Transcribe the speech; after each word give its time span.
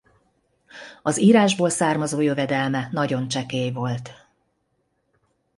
Az 1.01 1.17
írásból 1.17 1.69
származó 1.69 2.21
jövedelme 2.21 2.89
nagyon 2.91 3.27
csekély 3.27 3.71
volt. 3.71 4.11